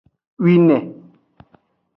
[0.43, 0.77] Wine.